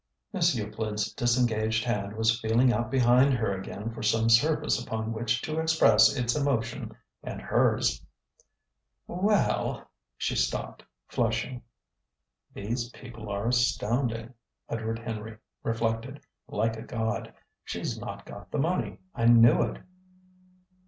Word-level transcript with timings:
Miss 0.33 0.55
Euclid's 0.55 1.13
disengaged 1.13 1.83
hand 1.83 2.13
was 2.15 2.39
feeling 2.39 2.73
out 2.73 2.89
behind 2.89 3.35
her 3.35 3.55
again 3.55 3.91
for 3.93 4.01
some 4.01 4.31
surface 4.31 4.83
upon 4.83 5.13
which 5.13 5.43
to 5.43 5.59
express 5.59 6.15
its 6.17 6.35
emotion 6.35 6.97
and 7.21 7.39
hers. 7.39 8.03
"Well" 9.05 9.91
she 10.17 10.35
stopped, 10.35 10.83
flushing. 11.07 11.61
("These 12.51 12.89
people 12.89 13.29
are 13.29 13.49
astounding," 13.49 14.33
Edward 14.67 14.97
Henry 14.97 15.37
reflected, 15.61 16.21
like 16.47 16.77
a 16.77 16.81
god. 16.81 17.31
"She's 17.63 17.99
not 17.99 18.25
got 18.25 18.49
the 18.49 18.57
money. 18.57 18.97
I 19.13 19.25
knew 19.25 19.61
it!") 19.61 19.83